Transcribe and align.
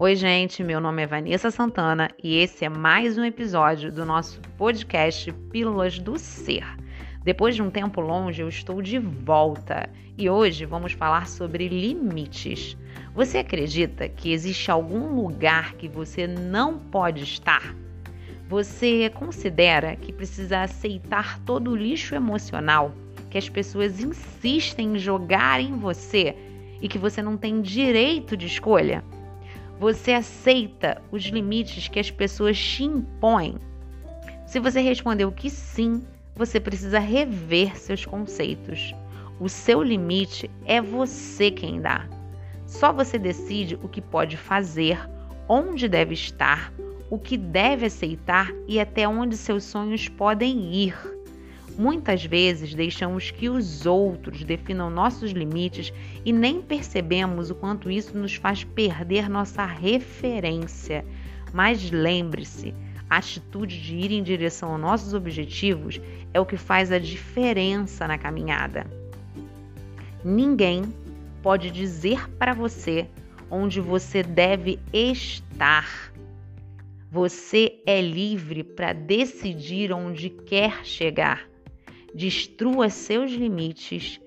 Oi, 0.00 0.16
gente, 0.16 0.64
meu 0.64 0.80
nome 0.80 1.02
é 1.02 1.06
Vanessa 1.06 1.50
Santana 1.50 2.08
e 2.20 2.38
esse 2.38 2.64
é 2.64 2.68
mais 2.68 3.18
um 3.18 3.24
episódio 3.24 3.92
do 3.92 4.06
nosso 4.06 4.40
podcast 4.56 5.30
Pílulas 5.50 5.98
do 5.98 6.18
Ser. 6.18 6.64
Depois 7.22 7.54
de 7.54 7.62
um 7.62 7.70
tempo 7.70 8.00
longe, 8.00 8.40
eu 8.40 8.48
estou 8.48 8.80
de 8.80 8.98
volta 8.98 9.90
e 10.16 10.30
hoje 10.30 10.64
vamos 10.64 10.92
falar 10.92 11.28
sobre 11.28 11.68
limites. 11.68 12.74
Você 13.14 13.36
acredita 13.36 14.08
que 14.08 14.32
existe 14.32 14.70
algum 14.70 15.14
lugar 15.14 15.74
que 15.74 15.88
você 15.88 16.26
não 16.26 16.78
pode 16.78 17.22
estar? 17.22 17.76
Você 18.48 19.10
considera 19.10 19.94
que 19.94 20.10
precisa 20.10 20.62
aceitar 20.62 21.38
todo 21.40 21.70
o 21.70 21.76
lixo 21.76 22.14
emocional 22.14 22.94
que 23.30 23.36
as 23.36 23.48
pessoas 23.50 24.02
insistem 24.02 24.94
em 24.94 24.98
jogar 24.98 25.60
em 25.60 25.76
você 25.76 26.34
e 26.80 26.88
que 26.88 26.98
você 26.98 27.20
não 27.20 27.36
tem 27.36 27.60
direito 27.60 28.38
de 28.38 28.46
escolha? 28.46 29.04
Você 29.82 30.12
aceita 30.12 31.02
os 31.10 31.24
limites 31.24 31.88
que 31.88 31.98
as 31.98 32.08
pessoas 32.08 32.56
te 32.56 32.84
impõem? 32.84 33.56
Se 34.46 34.60
você 34.60 34.80
respondeu 34.80 35.32
que 35.32 35.50
sim, 35.50 36.04
você 36.36 36.60
precisa 36.60 37.00
rever 37.00 37.76
seus 37.76 38.06
conceitos. 38.06 38.94
O 39.40 39.48
seu 39.48 39.82
limite 39.82 40.48
é 40.66 40.80
você 40.80 41.50
quem 41.50 41.80
dá. 41.80 42.08
Só 42.64 42.92
você 42.92 43.18
decide 43.18 43.74
o 43.82 43.88
que 43.88 44.00
pode 44.00 44.36
fazer, 44.36 45.00
onde 45.48 45.88
deve 45.88 46.14
estar, 46.14 46.72
o 47.10 47.18
que 47.18 47.36
deve 47.36 47.86
aceitar 47.86 48.52
e 48.68 48.78
até 48.78 49.08
onde 49.08 49.36
seus 49.36 49.64
sonhos 49.64 50.08
podem 50.08 50.72
ir. 50.72 50.94
Muitas 51.82 52.24
vezes 52.24 52.76
deixamos 52.76 53.32
que 53.32 53.48
os 53.48 53.86
outros 53.86 54.44
definam 54.44 54.88
nossos 54.88 55.32
limites 55.32 55.92
e 56.24 56.32
nem 56.32 56.62
percebemos 56.62 57.50
o 57.50 57.56
quanto 57.56 57.90
isso 57.90 58.16
nos 58.16 58.36
faz 58.36 58.62
perder 58.62 59.28
nossa 59.28 59.66
referência. 59.66 61.04
Mas 61.52 61.90
lembre-se, 61.90 62.72
a 63.10 63.16
atitude 63.16 63.82
de 63.82 63.96
ir 63.96 64.12
em 64.12 64.22
direção 64.22 64.70
aos 64.70 64.80
nossos 64.80 65.12
objetivos 65.12 66.00
é 66.32 66.38
o 66.38 66.46
que 66.46 66.56
faz 66.56 66.92
a 66.92 67.00
diferença 67.00 68.06
na 68.06 68.16
caminhada. 68.16 68.86
Ninguém 70.24 70.84
pode 71.42 71.68
dizer 71.68 72.30
para 72.38 72.54
você 72.54 73.08
onde 73.50 73.80
você 73.80 74.22
deve 74.22 74.78
estar. 74.92 76.12
Você 77.10 77.82
é 77.84 78.00
livre 78.00 78.62
para 78.62 78.92
decidir 78.92 79.92
onde 79.92 80.30
quer 80.30 80.84
chegar. 80.84 81.50
Destrua 82.14 82.90
seus 82.90 83.30
limites, 83.30 84.20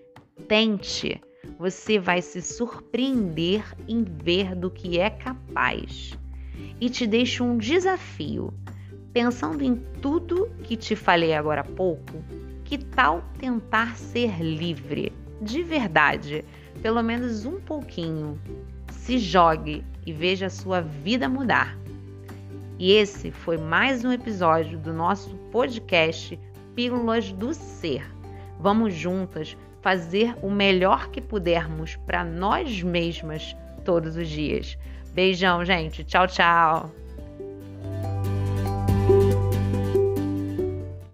tente. 0.47 1.21
Você 1.59 1.99
vai 1.99 2.19
se 2.19 2.41
surpreender 2.41 3.63
em 3.87 4.03
ver 4.03 4.55
do 4.55 4.71
que 4.71 4.99
é 4.99 5.11
capaz. 5.11 6.17
E 6.81 6.89
te 6.89 7.05
deixo 7.05 7.43
um 7.43 7.57
desafio. 7.57 8.51
Pensando 9.13 9.63
em 9.63 9.75
tudo 10.01 10.49
que 10.63 10.75
te 10.75 10.95
falei 10.95 11.33
agora 11.33 11.61
há 11.61 11.63
pouco, 11.63 12.23
que 12.63 12.77
tal 12.77 13.23
tentar 13.37 13.95
ser 13.95 14.41
livre? 14.41 15.13
De 15.39 15.61
verdade, 15.61 16.43
pelo 16.81 17.03
menos 17.03 17.45
um 17.45 17.59
pouquinho. 17.61 18.39
Se 18.89 19.19
jogue 19.19 19.85
e 20.05 20.11
veja 20.11 20.47
a 20.47 20.49
sua 20.49 20.81
vida 20.81 21.29
mudar. 21.29 21.77
E 22.79 22.91
esse 22.93 23.31
foi 23.31 23.57
mais 23.57 24.03
um 24.03 24.11
episódio 24.11 24.79
do 24.79 24.91
nosso 24.91 25.35
podcast 25.51 26.37
Pílulas 26.75 27.31
do 27.31 27.53
Ser. 27.53 28.05
Vamos 28.59 28.93
juntas 28.93 29.55
fazer 29.81 30.35
o 30.41 30.49
melhor 30.49 31.09
que 31.09 31.21
pudermos 31.21 31.95
para 32.05 32.23
nós 32.23 32.83
mesmas 32.83 33.55
todos 33.83 34.17
os 34.17 34.27
dias. 34.27 34.77
Beijão, 35.13 35.63
gente. 35.63 36.03
Tchau, 36.03 36.27
tchau. 36.27 36.91